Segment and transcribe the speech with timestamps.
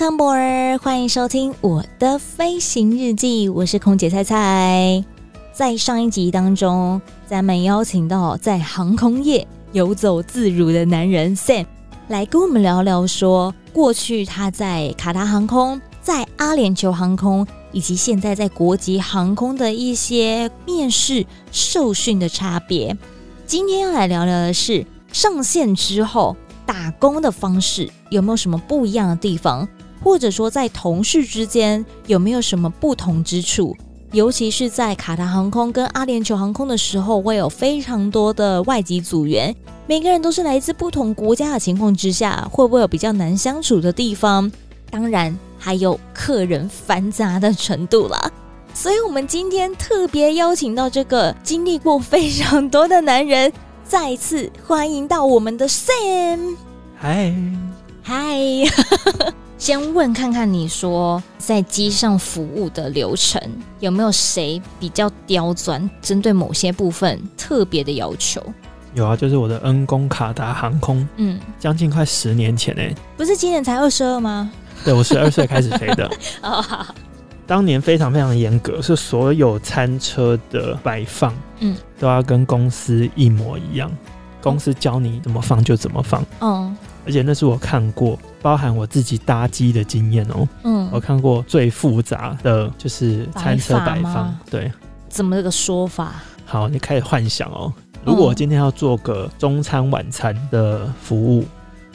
[0.00, 5.04] Welcome aboard，欢迎收听我的飞行日记，我是空姐菜菜。
[5.52, 11.66] 在上一集当中，咱们邀请到在航空业游走自如的男人 Sam
[12.08, 22.96] 来跟我们聊聊说，过去他在卡达航空、在阿联酋航空，以及现在在国际航空的一些面试、受训的差别。
[23.46, 29.68] 今天要来聊聊的是上线之后打工的方式有没有什么不一样的地方？
[30.02, 33.76] 或者说，在同事之间有没有什么不同之处？
[34.12, 39.54] 尤其是在卡塔航空跟阿联酋航空的时候，会有非常多的外籍组员，
[39.86, 44.50] 每个人都是来自不同国家的情况之下，会不会有比较难相处的地方？
[44.90, 48.32] 当然，还有客人繁杂的程度啦。
[48.74, 53.52] 所以，我们今天特别邀请到这个经历过非常多的男人，
[53.84, 56.56] 再次欢迎到我们的 Sam。
[56.96, 57.32] 嗨，
[58.02, 58.38] 嗨。
[59.60, 63.38] 先问看看，你说在机上服务的流程
[63.78, 68.42] 有没有谁比较刁钻，针对某些部分特别的要求？
[68.94, 72.82] 有啊，就是我的恩公卡达航空，嗯，将近快十年前呢，
[73.18, 74.50] 不是今年才二十二吗？
[74.82, 76.10] 对，我十二岁开始飞的。
[76.40, 76.86] 哦，好。
[77.46, 83.92] 当年非常非常严格，是所有餐车的摆放，嗯，都要跟公司一模一样，
[84.40, 86.24] 公司教你怎么放就怎么放。
[86.40, 86.74] 嗯。
[87.10, 90.48] 而且那是我看过，包含我自己搭机的经验哦。
[90.62, 94.32] 嗯，我看过最复杂的就是餐车摆放。
[94.48, 94.70] 对，
[95.08, 96.22] 怎么个说法？
[96.46, 97.72] 好，你开始幻想哦。
[98.04, 101.44] 如果我今天要做个中餐晚餐的服务，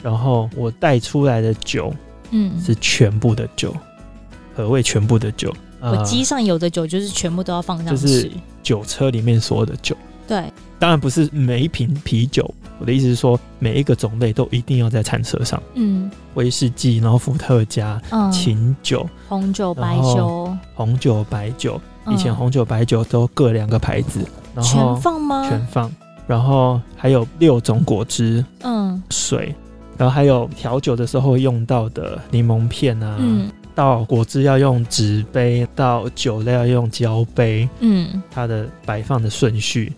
[0.02, 1.90] 然后我带出来的酒，
[2.32, 3.74] 嗯，是全部的酒。
[4.54, 5.50] 何谓全部的酒？
[5.80, 8.30] 我机上有的酒就是全部都要放上去，就是
[8.62, 9.96] 酒车里面所有的酒。
[10.28, 12.54] 对，当然不是每一瓶啤酒。
[12.78, 15.62] 我的意思是说，每一个种类都一定要在餐车上。
[15.74, 21.80] 嗯，威士忌，然后伏特加，嗯，琴酒，红酒、白酒，红酒、白酒。
[22.08, 24.20] 以前红酒、白酒都各两个牌子，
[24.54, 25.48] 然后全放吗？
[25.48, 25.90] 全放。
[26.26, 29.54] 然后还有六种果汁，嗯，水，
[29.96, 39.92] 然后还有调酒的时候用到的柠檬片啊，嗯，倒果汁要用纸杯，到酒类要用胶杯，嗯，它的摆放的顺序，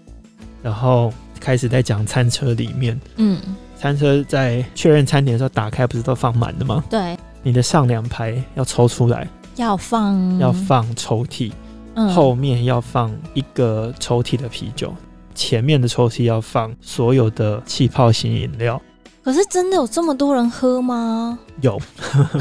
[0.63, 1.13] 然后。
[1.39, 3.41] 开始在讲餐车里面，嗯，
[3.79, 6.85] 餐车在确认餐点的时候打开，不是都放满的吗？
[6.91, 9.27] 对，你的上两排要抽出来，
[9.57, 10.39] 要放。
[10.39, 11.53] 要放抽屉，
[11.95, 14.93] 嗯，后面要放一个抽屉的啤酒，
[15.35, 18.81] 前面的抽屉要放所有的气泡型饮料。
[19.23, 21.39] 可是真的有这么多人喝吗？
[21.61, 21.81] 有，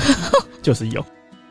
[0.61, 1.03] 就是有。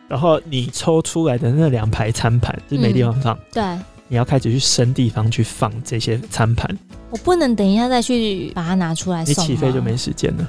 [0.08, 3.78] 然后你抽出来的那两排餐盘是没地方放，嗯，对。
[4.08, 6.68] 你要开始去生地方去放这些餐盘，
[7.10, 9.24] 我不能等一下再去把它拿出来。
[9.24, 10.48] 你起飞就没时间了，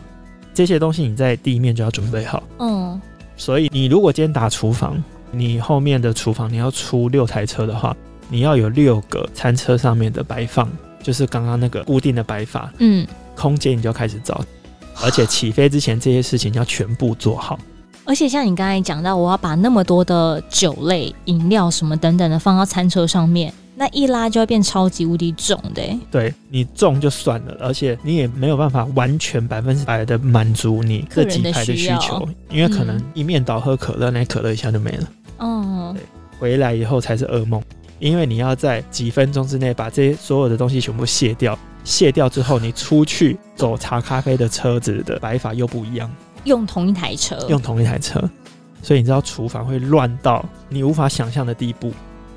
[0.53, 2.43] 这些东西你在地面就要准备好。
[2.59, 3.01] 嗯，
[3.35, 5.01] 所以你如果今天打厨房，
[5.31, 7.95] 你后面的厨房你要出六台车的话，
[8.29, 10.69] 你要有六个餐车上面的摆放，
[11.01, 12.71] 就是刚刚那个固定的摆法。
[12.77, 14.43] 嗯，空间你就要开始找，
[15.01, 17.59] 而且起飞之前这些事情要全部做好。
[18.07, 25.83] 而且像你刚才讲到，我要把那么多的酒类、饮料什么等等的放到餐车上面，那一拉就会变超级无敌重的。
[26.09, 35.07] 对，你重就算了，而且你也没有办法完全百分之百的满足你这几排的需求，因为可能一面倒喝可乐，那可乐一下就没了。
[35.39, 36.01] 嗯，对，
[36.39, 37.61] 回来以后才是噩梦，
[37.99, 46.09] 因为你要在几分钟之内把这些所有的东西全部卸掉，卸掉之后你出去走茶咖啡的车子的摆法又不一样。
[46.47, 48.19] 用同一台车，用同一台车，
[48.81, 51.91] 所以你知道厨房会乱到你无法想象的地步。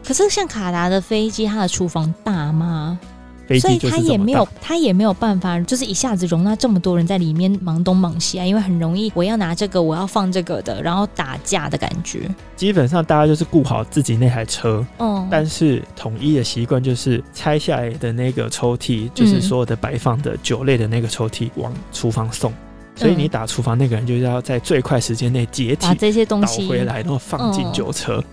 [0.04, 2.98] 可是像卡达的飞机，它的厨房大吗？
[3.46, 12.32] 飞机所以它也没有，它也没有办法，就是一下子容纳这么多人在里面忙东忙西啊，因为很容易我要拿这个，我要放这个的，然后打架的感觉。
[12.54, 22.52] 基本上大家就是顾好自己那台车，嗯，但是统一的习惯就是拆下来的那个抽屉，就是所有的摆放的酒类的那个抽屉往厨房送。
[23.00, 28.18] 所以你打厨房那个人就是要在最快时间内解体，把这些东西倒回来，然后放进酒车。
[28.18, 28.24] 嗯、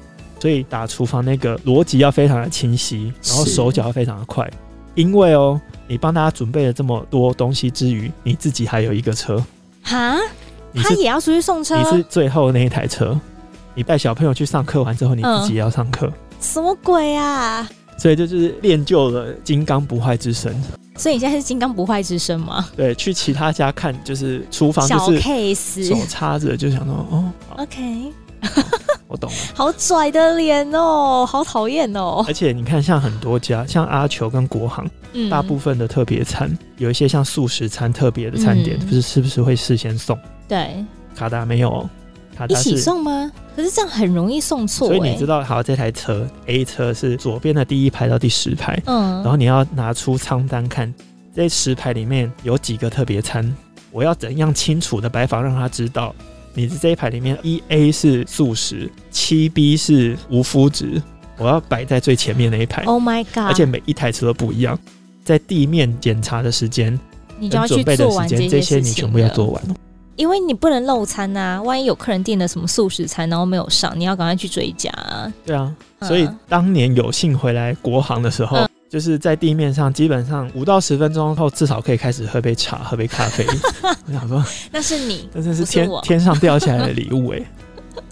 [0.42, 4.46] 所以打厨房那个逻辑要非常的清晰，然后手脚要非常的快。
[4.94, 9.42] 因为哦，你帮大家准备了这么多东西之余，你自己还有一个车。
[9.84, 10.18] 哈？
[10.75, 11.78] 他也要出去送车？
[11.78, 13.18] 你是最后那一台车，
[13.74, 16.08] 你带小朋友去上课完之后，你自己也要上课。
[16.08, 17.68] 嗯，什么鬼啊？
[17.98, 20.54] 所以这就是练就了金刚不坏之身。
[20.98, 22.68] 所以你现在是金刚不坏之身吗？
[22.76, 28.12] 对，去其他家看，就是厨房就是 case，手插着就想说哦，OK，
[29.08, 29.38] 我懂了。
[29.54, 32.24] 好拽的脸哦，好讨厌哦。
[32.28, 40.18] 而且你看，像很多家，像阿球跟国航，嗯，大部分的特别餐有一些像素食餐特别的餐点，不是是不是会事先送？
[40.48, 40.84] 对，
[41.16, 41.88] 卡达没有。
[42.45, 43.31] 一起送吗？
[43.56, 44.88] 可是这样很容易送错。
[44.88, 50.94] 所以你知道，好，这台车 A 车是左边的第一排到第十排，嗯，然后你要拿出舱单看
[51.36, 53.56] 这十排里面有几个特别餐，
[53.92, 56.13] 我要怎样清楚的摆放让他知道，
[56.54, 61.01] 你的这一排里面一 A 是素食，七 B 是无麸质，
[61.38, 62.83] 我要摆在最前面那一排。
[62.83, 63.45] Oh my god！
[63.45, 64.78] 而且每一台车都不一样，
[65.24, 67.00] 在地面检查的时间，
[67.40, 69.63] 你就要去做完这些，这些你全部要做完。
[70.18, 75.31] 因为你不能漏餐呐、啊，万一有客人订了什么素食餐，然后没有上，你要赶快去追加、啊。
[75.46, 83.46] 对啊，所以当年有幸回来国航的时候，嗯、就是在地面上，基本上五到十分钟后，至少可以开始喝杯茶、喝杯咖啡。
[84.08, 87.42] 我想说，那是你，真的是天天上掉下来的礼物哎！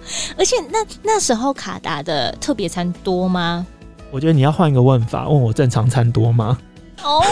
[0.37, 3.65] 而且那那时候卡达的特别餐多吗？
[4.11, 6.57] 我觉得你要换一个问法，问我正常餐多吗？
[7.03, 7.23] 哦。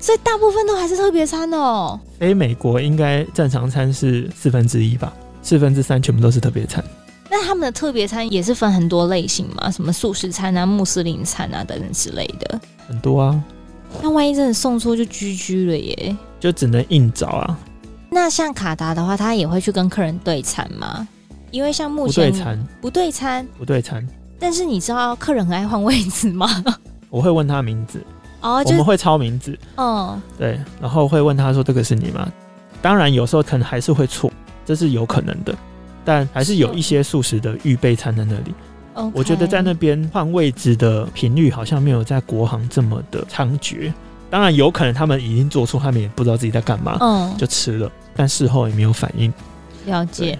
[0.00, 1.98] 所以大部分都还是特别餐哦。
[2.20, 5.12] 诶，美国应该正常餐是四分之一吧？
[5.42, 6.82] 四分之三全部都是特别餐。
[7.30, 9.70] 那他们的特别餐也是分很多类型嘛？
[9.70, 12.60] 什么素食餐啊、穆斯林餐啊等等之类的。
[12.88, 13.44] 很多啊。
[14.02, 16.16] 那万一真的送错就 GG 了耶。
[16.38, 17.58] 就只能硬找啊。
[18.10, 21.06] 那像卡达的话，他也会去跟客人对餐吗？
[21.50, 24.08] 因为像目前不对餐，不对餐，不对餐。
[24.38, 26.48] 但是你知道客人很爱换位置吗？
[27.10, 28.02] 我会问他名字。
[28.40, 32.26] 哦，我们会抄名字，嗯，对，然后会问他说：“这个是你吗？”
[32.80, 34.32] 当然，有时候可能还是会错，
[34.64, 35.54] 这是有可能的，
[36.04, 38.54] 但还是有一些素食的预备餐在那里。
[38.94, 39.10] Okay.
[39.14, 43.92] 我觉得在那边换位置的频率好像没有在国航这么的猖獗。
[44.30, 49.32] 当然，有可能他们已经做错，他们也不知道自己在干嘛，嗯，就吃了，但事后也没有反应。
[49.86, 50.38] 了解。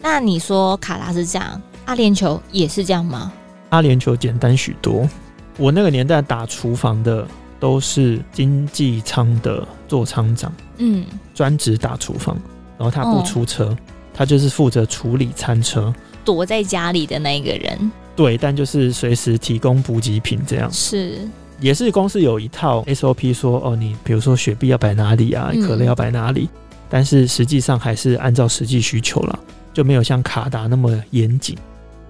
[0.00, 3.32] 那你说卡拉是这样，阿联酋也是这样吗？
[3.68, 5.06] 阿联酋简单许多。
[5.58, 7.26] 我那个年代打厨房的
[7.60, 12.36] 都是经济舱的座舱长，嗯，专职打厨房，
[12.78, 13.78] 然后他不出车，哦、
[14.14, 15.92] 他就是负责处理餐车，
[16.24, 17.90] 躲在家里的那个人。
[18.14, 20.72] 对，但就是随时提供补给品这样。
[20.72, 21.28] 是，
[21.60, 26.58] 也是公司有一套 SOP 说，哦，你比如说雪碧要摆哪里啊，可乐要摆哪里，嗯、
[26.88, 29.38] 但是实际上还是按照实际需求了，
[29.72, 31.58] 就没有像卡达那么严谨。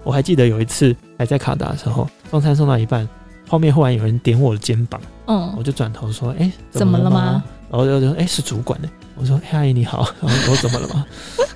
[0.03, 3.07] 我还记得有一次还在卡达的时候，送餐送到一半。
[3.49, 8.87] 后面忽然有人点我的肩膀，嗯，我就转头说：“哎、欸，怎么了吗？”然后就说：“哎、欸，是主管呢。”
[9.19, 11.03] 我说：“嘿，阿姨你好。”然后我说：“怎么了吗？”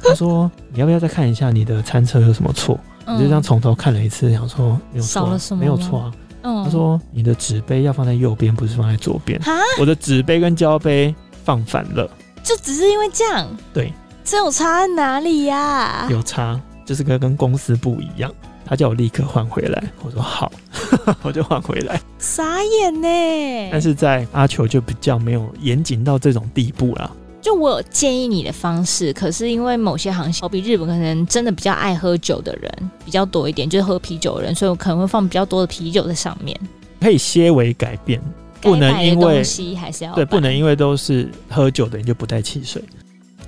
[0.04, 6.14] 他说：“你要不要再看一下你的餐车有什么错？”我就这样从头看了一次，想说没有错，没有错啊。
[6.42, 9.40] 嗯，他说：“你的纸杯要放在右边，不是放在左边。”
[9.80, 11.14] 我的纸杯跟胶杯
[11.44, 12.10] 放反了，
[12.44, 13.48] 就只是因为这样？
[13.74, 13.94] 对，
[14.24, 16.08] 这有差在哪里呀、啊？
[16.10, 18.32] 有差，就是跟跟公司不一样。
[18.74, 20.52] 他叫我立刻换回来，我说好，
[21.22, 22.02] 我就换回来。
[22.18, 23.70] 傻眼呢！
[23.72, 27.12] 但是在阿球就比较没有严谨到这种地步啦。
[27.40, 36.60] 就我有建议你的方式，可是因为某些航线，好比日本可能真的比较爱喝酒的人比较多一点，就是喝啤酒的人，所以我可能会放比较多的啤酒在上面。
[37.00, 38.20] 可以些微改变，
[38.60, 42.84] 不能因为东西还是要对，不能因为都是喝酒的人就不带汽水。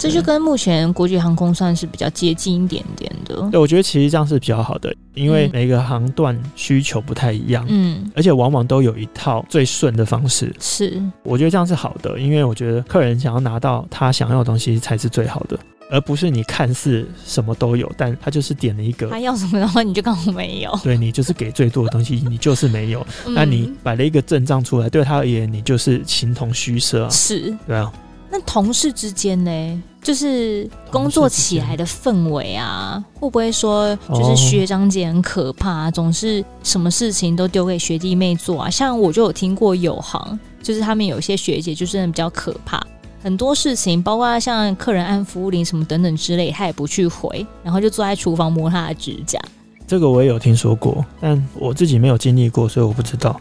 [0.05, 3.49] 这就跟目前国际航空算是比较接近一点点的。
[3.49, 10.53] 对，我觉得其实这样是比较好的，因为每个航段需求不太一样，嗯，而且往往都有一套最顺的方式。
[10.59, 15.57] 是，我觉得这样是好的，因为我觉得客人想要拿到他想要的东西才是最好的，
[15.89, 20.79] 而不是你看似什么都有，但他就是点了一个，他要什么的话你就刚好没有。
[20.83, 23.05] 对，你就是给最多的东西，你就是没有。
[23.29, 27.09] 那你摆了一个阵仗出来，对他而言你就是形同虚设啊。
[27.09, 27.91] 是，对啊。
[28.29, 38.69] 那同事之间呢，就是工作起来的氛围啊，会不会说就是学长姐很可怕啊，总是什么事情都丢给学弟妹做啊？
[38.69, 42.81] 像我就有听过有行，就是他们有些学姐就真的比较可怕，
[43.23, 49.39] 很多事情，包括像客人按服务铃什么等等之类，他也不去回，然后就坐在厨房摸他的指甲。
[49.87, 53.39] 这个我也有听说过，但我自己没有经历过，所以我不知道。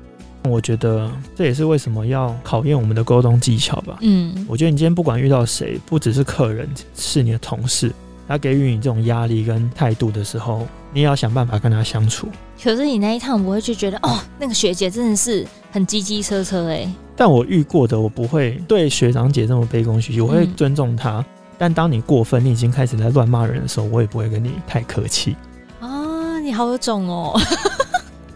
[0.50, 3.98] 我觉得这也是为什么要考验我们的沟通技巧吧。
[4.02, 7.90] 嗯，我觉得你今天不管遇到谁，不只是客人，是你的同事，
[8.28, 12.28] 他给予你这种压力跟态度的时候，你也要想办法跟他相处。
[12.62, 16.86] 可是你那一趟不会就觉得哦，那个学姐真的是很机机车车哎。
[17.16, 21.24] 但我遇过的，我不会对学长姐这么卑躬屈膝，我会尊重他。
[21.56, 25.36] 但当你过分，你已经开始在乱骂人的时候，我也不会跟你太客气。
[25.80, 27.40] 啊，你好有种哦！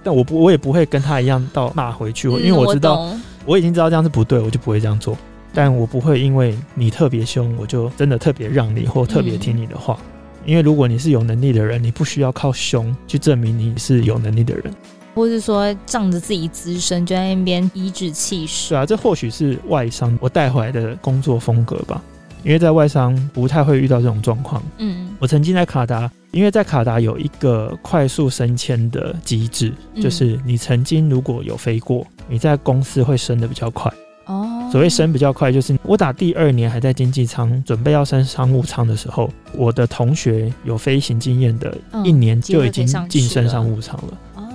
[0.09, 5.15] 但我不，我也不会跟他一样到骂回去，因为我知道我，我已经知道这样是不对，我就不会这样做。
[5.53, 9.99] 但我不会因为你特别凶，我就真的特别让你或特别听你的话。
[10.01, 10.47] 嗯。
[10.47, 14.73] 因为如果你是有能力的人，你不需要靠凶去证明你是有能力的人，
[15.15, 18.71] 或是说仗着自己资深就在那边颐指气使。
[18.71, 22.03] 对啊，这或许是外商我带回来的工作风格吧。
[22.43, 24.63] 因为在外商不太会遇到这种状况。
[24.79, 33.93] 嗯，我曾经在卡达，因为在卡达有一个快速升迁的机制，就是你曾经如果有飞过，你在公司会升的比较快。
[34.27, 44.19] 哦，所谓升比较快，就是我打第二年还在经济舱，准备要升商务舱的时候，我的同学有飞行经验的，一年就已经晋升商务舱了。
[44.35, 44.49] 哦，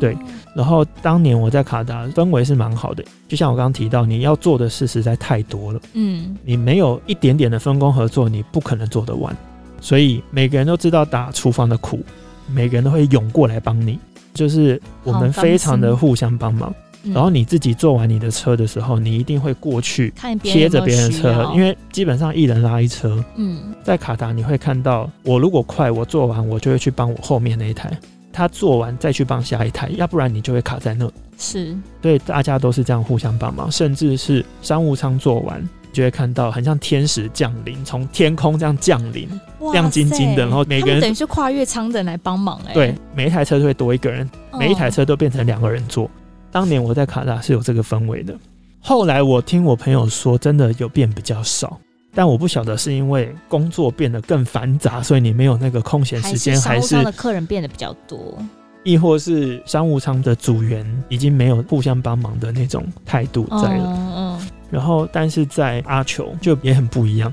[0.00, 0.16] 对。
[0.60, 9.34] 然后当年我在卡达氛围是蛮好的，就像我刚刚提到，你要做的事实在太多了，嗯，你没有一点点的分工合作，你不可能做得完。
[9.80, 12.00] 所以每个人都知道打厨房的苦，
[12.46, 13.98] 每个人都会涌过来帮你，
[14.34, 16.70] 就是我们非常的互相帮忙。
[17.04, 20.12] 然后你自己做完你的车的时候，你一定会过去
[20.42, 23.24] 贴着别人的车，因为基本上一人拉一车。
[23.36, 27.98] 嗯，在卡达你会看到，我如果快，我做完我就会去帮我后面那一台。
[28.32, 31.10] 他做完再去帮下一台，要不然你就会卡在那。
[31.38, 39.28] 是，对，大家都是这样互相帮忙，甚至是商务舱做完，就会看到很像天使降临，从天空这样降临，
[39.72, 42.74] 亮晶晶的，然后每个人等于是跨越舱的人来帮忙哎、欸。
[42.74, 46.04] 对，每一台车都会多一个人，每一台车都变成两个人坐。
[46.04, 46.10] 哦、
[46.52, 48.36] 当年我在卡达是有这个氛围的，
[48.80, 51.80] 后来我听我朋友说，真的有变比较少。
[52.14, 58.36] 但我不晓得是因为工作变得更繁杂，所以你没有那个空闲时间，还是商务舱的客人变得比较多，
[58.82, 63.84] 亦或是商务舱的组员已经没有互相帮忙的那种态度在了。
[63.86, 64.48] 嗯嗯。
[64.70, 67.32] 然后，但是在阿球就也很不一样，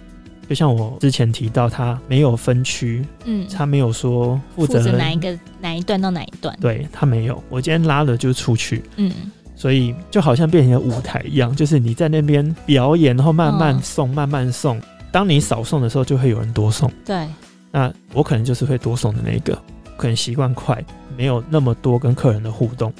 [0.50, 7.44] 就像我之前提到，他没有分区，嗯，他没有说负责哪一个哪一段到哪一段，对，他没有。
[7.50, 9.12] 我今天拉了就出去，嗯。
[9.58, 14.80] 所以就好像变成了舞台一样，就是你在那边表演，然后慢慢送，慢慢送。
[15.12, 16.92] 当你少送的时候，就会有人多送。
[17.04, 17.28] 对，
[17.72, 19.60] 那我可能就是会多送的那个，
[19.98, 20.82] 可能习惯快，
[21.18, 22.94] 没有那么多跟客人的互动，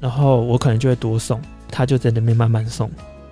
[0.00, 1.40] 然后我可能就会多送，
[1.70, 2.90] 他就在那边慢慢送。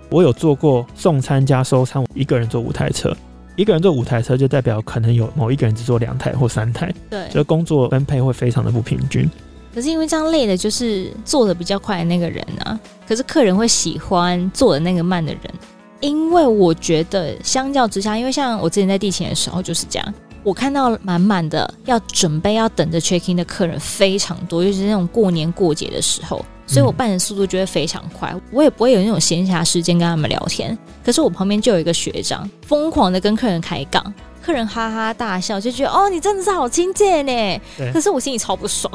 [0.08, 3.14] 我有做过送餐加收餐，我一个人坐五台车，
[3.56, 9.28] 一个人坐五台车就代表可能有某一个人只坐两台或三台，对，所以工作分配会非常的不平均。
[9.74, 12.78] 可是因为这样累的，就是做的比较快的那个人啊。
[13.06, 15.42] 可是客人会喜欢做的那个慢的人，
[16.00, 30.76] 因为我觉得相较之下，因为像我之前在地勤的时候就是这样，我看到满满的要准备要等着 check in 的客人非常多，尤其是那种过年过节的时候，所以我办的速度就会非常快，我也不会有那种闲暇时间跟他们聊天。
[31.04, 34.02] 可是我旁边就有一个学长，疯狂的跟客人开杠，
[34.40, 37.60] 客人哈哈大笑，就觉得哦，你真的是好亲切呢。
[37.92, 38.92] 可是我心里超不爽。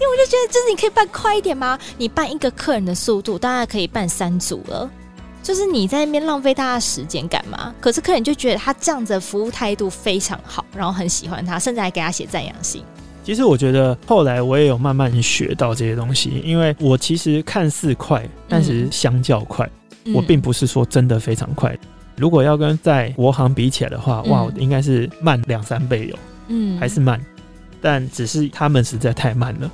[0.00, 1.78] 因为我就觉得，就是你可以办快一点吗？
[1.98, 4.90] 你办一个客人的速度，大概可以办三组了。
[5.42, 7.74] 就是你在那边浪费大家时间干嘛？
[7.80, 12.82] 可是客人就觉得他这样子的服务态度非常好，然后很喜欢他，甚至还给他写赞扬信。
[13.22, 19.68] 其实我觉得后来我也有慢慢学到这些东西，因为我其实看似快，但是相较快，
[20.04, 21.76] 嗯、我并不是说真的非常快。
[22.16, 27.20] 如果要跟在国行比起来的话，嗯、哇，应该是慢两三倍有，嗯，还是慢。
[27.82, 29.70] 但只是他们实在太慢了，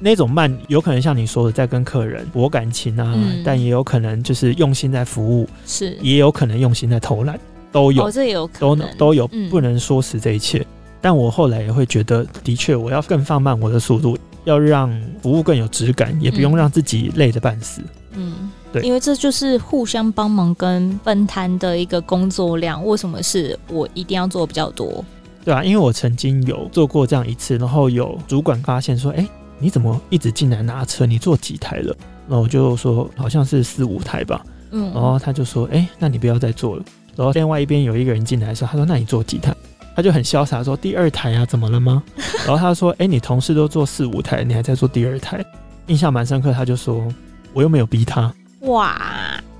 [0.00, 7.38] 那种慢有可能像你说的在跟客人博感情啊，嗯、但也有可能就是用心在服务，是也有可能用心在偷懒，
[7.72, 10.58] 都有，哦、这有都都有，不能说死这一切。
[10.58, 10.66] 嗯、
[11.00, 14.88] 但我后来也会觉得，的确我要更放慢我的速度，要让
[15.20, 17.82] 服务更有质感，也不用让自己累得半死。
[18.12, 22.84] 嗯，对，因为这就是互相帮忙跟分摊的一个工作量。
[22.84, 25.04] 为什么是我一定要做比较多？
[25.44, 29.26] 对啊，因为我曾经有做过这样一次，然后有主管发现说：“哎，
[29.58, 31.04] 你怎么一直进来拿车？
[31.06, 31.96] 你坐几台了？”
[32.28, 36.84] 然后我就说：“好像是四五台吧。”嗯，然后他就说：“哎，那你不要再坐了。”
[37.16, 39.54] 然后另外一边有一个人进来说：“他说那你坐几台？”
[39.96, 42.02] 他就很潇洒说：“第二台啊，怎么了吗？”
[42.46, 45.44] 然后他说：“哎，你同事都坐四五台，你还在坐第二台？”
[45.88, 47.08] 印象蛮深刻，他就说
[47.52, 49.00] ：“我又没有逼他。”哇！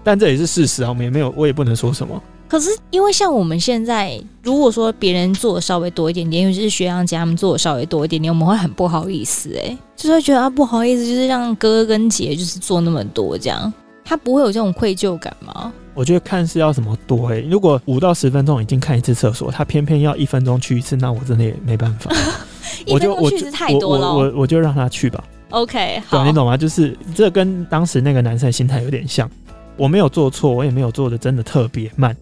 [0.04, 2.22] 但这也是事实啊，我们也没有，我也不能说什么。
[2.48, 13.70] 可是，因为像我们现在，如果说别人做的稍微多一点点，尤其是学长姐他们做的稍微多一点点，我们会很不好意思、欸，哎，就是会觉得啊不好意思，就是让哥哥跟姐就是做那么多这样，
[14.04, 15.72] 他不会有这种愧疚感吗？
[15.94, 22.10] 我觉得看是要什么多哎、欸，如果五到十分钟已经看一次厕所，他偏偏要一分钟去一次，那我真的也没办法。
[22.86, 25.22] 一分钟去一次太多了，我我我就让他去吧。
[25.50, 26.56] OK，好，你懂吗？
[26.56, 29.28] 就是这跟当时那个男生的心态有点像，
[29.76, 32.16] 我没有做错，我也没有做的真的特别慢。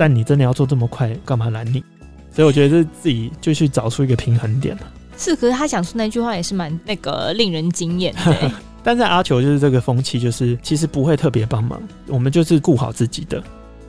[0.00, 1.84] 但你真的要做这么快，干嘛拦你？
[2.32, 4.82] 所以我觉得是自己就去找出一个平衡点了。
[5.18, 8.50] 是，可是他讲出那句话也是蛮那个令人惊艳的。
[8.82, 13.38] 但在阿球就是这个风气，就是其实不会特别帮忙，我们就是顾好自己的。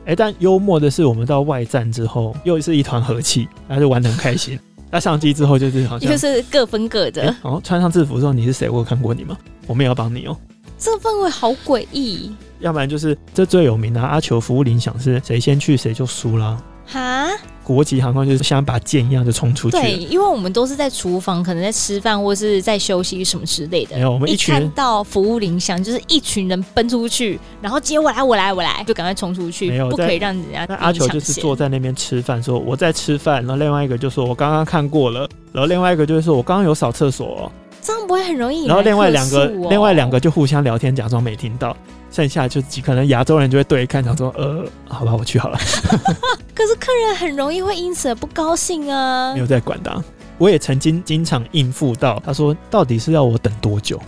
[0.00, 4.60] 哎、欸，但幽默的是，我们到外站之后又是一团和气，大家就玩得很开心。
[4.92, 7.22] 那上机之后就是好像就是各分各的。
[7.22, 8.68] 欸、哦，穿上制服之后你是谁？
[8.68, 9.34] 我有看过你吗？
[9.66, 10.36] 我们也要帮你哦。
[10.82, 12.32] 这氛围好诡异。
[12.58, 16.60] 要不然就是这最有名的阿球服务铃响是谁先去谁就输了。
[16.86, 17.28] 哈？
[17.62, 19.80] 国际航空就是像把剑一样就冲出去。
[19.80, 23.94] 对，因为我们都是在厨房，可能在吃饭或是在休息什么之类的。
[23.94, 29.70] 没有，我们一看到服务铃响，就是一群人奔出去，然后接我来，我来，我来，就赶快冲出去。
[29.70, 30.66] 没有，不可以让人家。
[30.68, 37.52] 那阿球就是坐在那边吃饭，说我在吃饭，然后另外一个就说我刚刚看过了，然后另外一个就是说我刚刚有扫厕所哦。
[37.82, 38.66] 这样不会很容易。
[38.66, 41.76] 然后另外两个，另外两个就互相聊天，假装没听到。
[42.10, 45.58] 剩下就几可能亚洲人就会对看，想说呃，好吧，我去好了。
[46.54, 49.32] 可是客人很容易会因此而不高兴啊。
[49.32, 50.04] 没有在管的啊，
[50.36, 53.98] 我也曾经经常应付到，他说到底是要我等多久？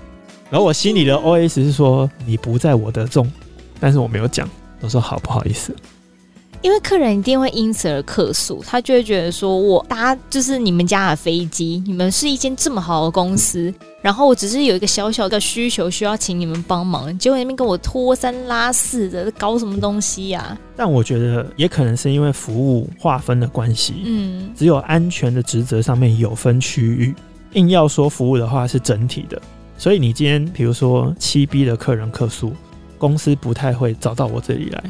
[0.51, 3.27] 然后我心里的 OS 是说你不在我的中，
[3.81, 4.47] 但是我没有讲，
[4.81, 5.75] 我说好不好意思。
[6.65, 27.15] 因为客人一定会因此而客诉，他就会觉得说，我搭就是你们家的飞机，你们是一间这么好的公司，然后我只是有一个小小的需求需要请你们帮忙，结果那边跟我拖三拉四的，搞什么东西呀、但我觉得也可能是因为服务划分的关系，嗯，只有安全的职责上面有分区域，
[27.53, 29.39] 硬要说服务的话是整体的，
[29.77, 32.55] 所以你今天比如说七 B 的客人客诉，
[32.97, 34.83] 公司不太会找到我这里来。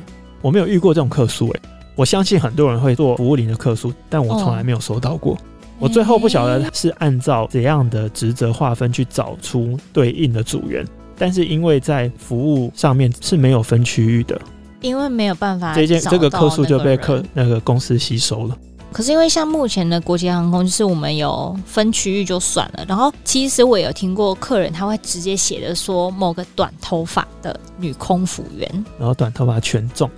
[0.44, 1.60] 我没有遇过这种客诉，哎，
[1.96, 5.32] 我相信很多人会做服务铃的客诉，但我从来没有收到过。
[5.32, 5.38] 哦、
[5.78, 10.86] 我最后不晓得是按照怎样的职责划分去找出对应的组员，
[11.16, 14.38] 但是因为在服务上面是没有分区域的，
[14.82, 18.54] 因为没有办法，这件这个客诉就被客那个公司吸收了。
[18.92, 30.10] 可是因为像目前的国际航空，就是我们有分区域就算了，然后其实我有听过客人他会直接写的说某个短头发的女空服员，然后短头发全中。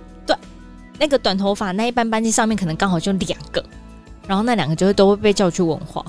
[0.99, 3.63] 那个短头发那一班班机上面可能刚好就两个，
[4.27, 6.03] 然后那两个就会都会被叫去问话，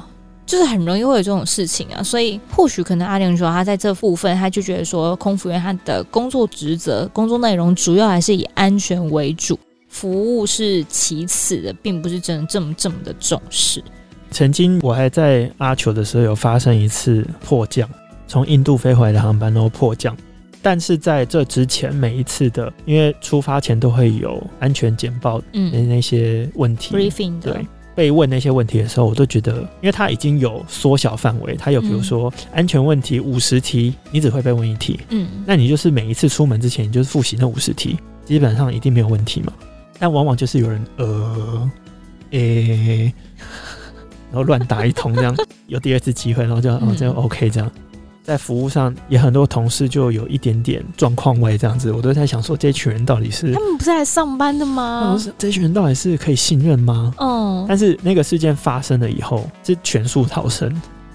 [0.47, 2.03] 就是很容易会有这种事情啊。
[2.03, 13.83] 所以或许可能阿玲说他在这部分他就觉得说空服员他的工作职责、工作内容主要还是以安全为主，服务是其次的，并不是真的这么这么的重视。
[14.31, 17.89] 曾经我还在阿球的时候有发生一次迫降，
[18.27, 20.17] 从印度飞回来的航班都迫降。
[20.63, 39.53] 但是在这之前，每一次的，因为出发前都会有安全简报，嗯，那些问题，briefing 的，对，被问那些问题的时候，我都觉得，因为他已经有缩小范围，他有比如说安全问题五十题，你只会被问一题，嗯，那你就是每一次出门之前，你就是复习那五十题，基本上一定没有问题嘛。
[39.99, 41.71] 但往往就是有人呃，
[42.31, 43.15] 诶、欸，
[44.31, 45.35] 然后乱打一通这样，
[45.67, 47.71] 有第二次机会，然后就哦，这样 OK 这样。
[48.29, 55.19] 在服务上也很多同事就有一点点状况外这样子，我都在想说，这群人到底是他们不是来上班的吗？
[55.39, 57.15] 这群人到底是可以信任吗？
[57.17, 57.65] 哦。
[57.67, 60.71] 但是那个事件发生了以后，是全数逃生，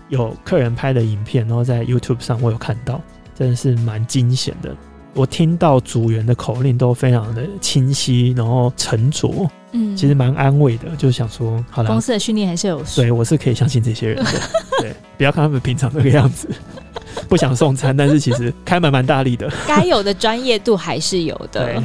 [0.09, 2.99] 有客人拍的影片，然后在 YouTube 上我有看到，
[3.37, 4.75] 真的是蛮惊险的。
[5.13, 14.31] 我听到组员的口令都非常的清晰，然后沉着，嗯，其实蛮安慰的，就是想说，好了，公司的训练还是有，对，我是可以相信这些人的，
[14.81, 16.49] 对，不要看他们平常那个样子。
[17.29, 21.65] 不想送餐，但是其实开门蛮大力的， 该有的专业度还是有的。
[21.65, 21.83] 对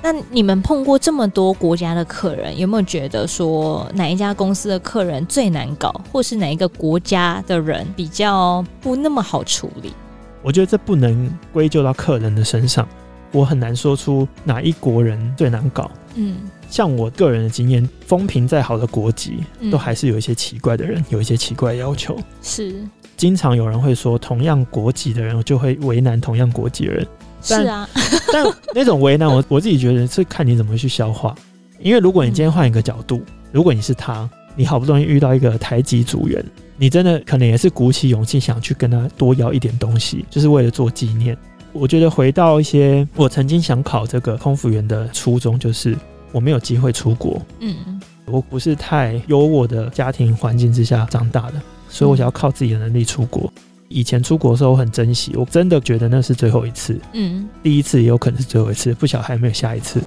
[0.00, 9.92] 那你们碰过这么多国家的客人，有没有觉得说哪一家公司的客人最难搞，或是哪一个国家的人比较不那么好处理？
[10.40, 12.86] 我觉得这不能归咎到客人的身上，
[13.32, 15.90] 我很难说出哪一国人最难搞。
[16.14, 16.36] 嗯，
[16.70, 19.38] 像我个人的经验，风评再好的国籍，
[19.70, 22.18] 都还是有一些奇怪的人，有一些奇怪的要求。
[22.42, 22.74] 是。
[23.16, 27.06] 经常有人会说，同样国籍的人就会为难同样国籍的人。
[27.42, 27.88] 是啊，
[28.32, 31.34] 但那种为难，我我自己觉得是看你怎么去消化。
[31.80, 36.44] 因为如果你今天换一个角度，嗯、如果你是他，你好不容易遇到一个台籍组员，
[36.76, 41.36] 你真的可能也是鼓起勇气想去跟他多要一点东西，就是为了做纪念。
[41.72, 45.96] 我觉得回到一些我曾经想考这个空服员的初衷，就是
[46.32, 47.40] 我没有机会出国。
[47.60, 51.60] 嗯，我不是太优渥的家庭环境之下长大的。
[51.88, 53.52] 所以我想要靠自己的能力出国。
[53.88, 57.00] 以前出国的时候我很珍惜，我真的觉得那是最后一次。
[57.14, 60.02] 嗯，第一次也有可能是最后一次，不晓得还有没有下一次。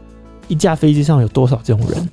[0.48, 2.10] 一架飞机上有多少这种人？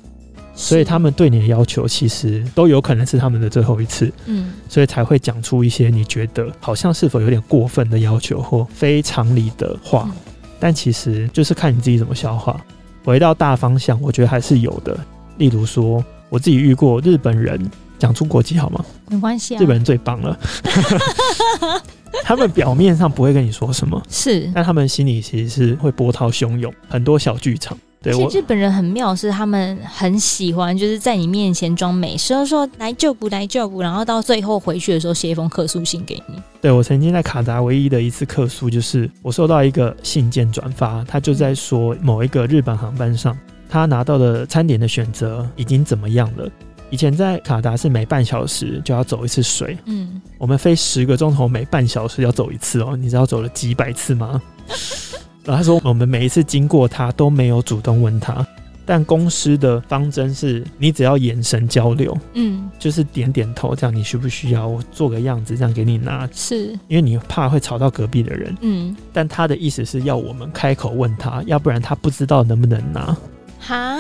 [0.58, 4.12] 所以他们对你的要求其实都有可能是他们的最后一次。
[4.26, 10.10] 嗯，所以才会讲出一些你觉得好像是否有点过分的要求或非常理的话。
[10.58, 12.60] 但其实就是看你自己怎么消化。
[13.04, 14.98] 回到大方向，我觉得还是有的。
[15.36, 18.84] 例如说，我自己遇过日本人，讲出国籍好吗？
[19.08, 20.38] 没关系啊，日本人最棒了。
[22.24, 27.78] 他们表面上不会跟你说什么，是，但他们心里其实是会波涛汹涌，很多小剧场。
[28.12, 36.34] 对，其实日本人很妙，是他们很喜欢就是在你面前装没事，说说来就不来就不，然后到最后回去的时候写一封客诉信给你。
[36.60, 43.36] 对，我曾经在卡达唯一的一次客诉，就是我收到一个信件转发，他就在说某一个日本航班上，
[43.68, 46.48] 他拿到的餐点的选择已经怎么样了。
[46.90, 54.40] 以前在卡达是每半小时就要走一次水，嗯，我们飞十个钟头，每半小时要走一次哦，你知道走了几百次吗？
[55.44, 58.46] 然后他说我们每一次经过他都没有主动问他，
[58.84, 66.78] 但公司的方针是你只要眼神交流，嗯，就是点点头，这样你需不需要我做个样子，这样给你拿，是。
[66.88, 73.16] 因为你怕会吵到隔壁的人，嗯，但他的意思是要我们开口问他，要不然他不知道能不能拿，
[73.58, 73.98] 哈。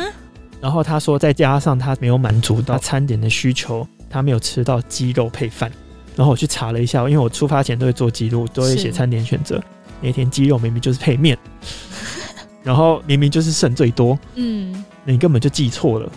[0.60, 5.70] 然后他说，再加上他没有满足到餐点的需求，他没有吃到鸡肉配饭。
[6.16, 9.62] 然后我去查了一下，因为我出发前都会做记录，都会写餐点选择。
[10.00, 11.36] 那天鸡肉明明就是配面，
[12.62, 16.10] 然后明明就是剩最多，嗯，你根本就记错了。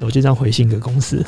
[0.00, 1.24] 我就这样回信给公司。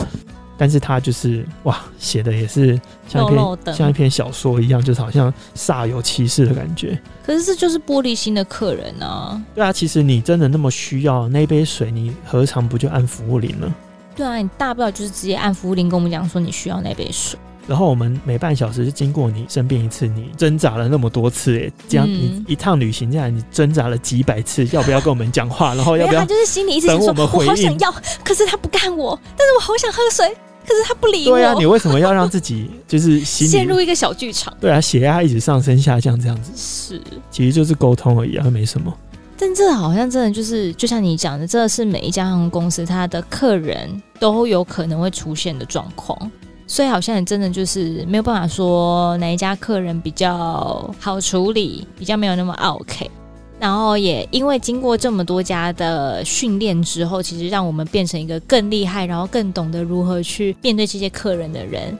[0.58, 6.98] 但是他就是哇，写的也是像一篇像一篇小说一样，就是好像煞有其事的感觉。
[7.22, 9.38] 可是这就是玻璃心的客人啊！
[9.54, 13.74] 对啊，其实你真的那么需要那杯水，你何尝不就按服务铃呢？
[14.14, 17.38] 对啊，你大不了就是直接按服务铃跟我们讲说你需要那杯水。
[17.66, 25.74] 然后我们每半小时就经过你身边一次，你挣扎了那么多次，哎，这样你一趟旅行下来，你挣扎了几百次，要不要跟我们讲话？
[25.76, 26.20] 然后要不要？
[26.20, 27.92] 他就是心里一直说，我好想要，
[28.24, 30.36] 可是他不干我，但是我好想喝水。
[30.68, 31.36] 可是他不理我。
[31.36, 34.52] 对啊，你为什么要让自己就是心陷入一个小剧场？
[34.60, 36.50] 对啊，血压一直上升下降这样子。
[36.56, 37.00] 是，
[37.30, 38.92] 其实就是沟通而已啊，没什么。
[39.38, 46.18] 但这好像真的就是，就像你讲的，这是每一家航空公司它的客人都有可能会出现的状况，
[46.66, 53.10] 所以好像真的就是没有办法说哪一家客人比较好处理，比较没有那么 OK。
[53.58, 61.96] 然后也因为经过这么多家的训练之后，其实让我们变成一个更厉害，然后更懂得如何去面对这些客人的人。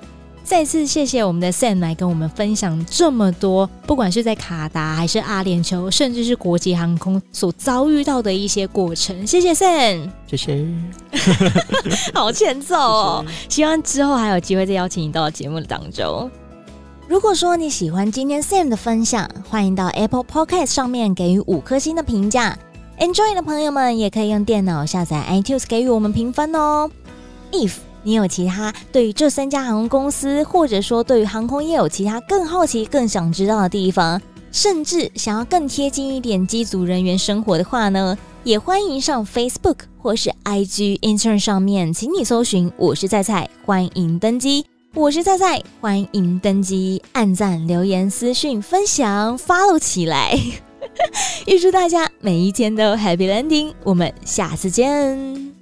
[0.46, 9.26] 再次谢谢我们的 Sam 来跟我们分享这么多，不管是在卡达还是阿联酋，甚至是国际航空所遭遇到的一些过程。
[9.26, 10.64] 谢谢 Sam，谢谢，
[12.14, 13.24] 好欠揍哦！
[13.26, 13.48] 谢谢。
[13.48, 16.30] 希望之后还有机会再邀请你到节目的当中。
[17.08, 22.56] 如果说你喜欢今天 Sam 的分享，欢迎到 Apple Podcast 上面给予五颗星的评价。
[23.00, 26.88] Enjoy 的朋友们也可以用电脑下载 iTunes 给予我们评分哦。
[27.52, 27.72] If
[28.06, 44.64] 你有其他对于这三家航空公司，或者说对于航空业有其他更好奇、更想知道的地方，甚至想要更贴近一点机组人员生活的话呢，也欢迎上 Facebook 或是 IG Intern 上面，请你搜寻“我是菜菜”，欢迎登机。
[44.94, 50.38] 我是菜菜，欢迎登机，按赞、留言、私讯、分享，follow 起来！
[51.48, 55.55] 预祝大家每一天都 happy landing，我们下次见。